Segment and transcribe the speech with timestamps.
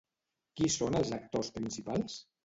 [0.61, 2.17] Qui són els actors principals?